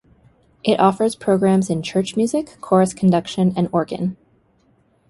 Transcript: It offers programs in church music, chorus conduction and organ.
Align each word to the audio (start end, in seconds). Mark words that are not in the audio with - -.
It 0.63 0.79
offers 0.79 1.13
programs 1.15 1.69
in 1.69 1.83
church 1.83 2.15
music, 2.15 2.57
chorus 2.59 2.91
conduction 2.91 3.53
and 3.55 3.69
organ. 3.71 4.17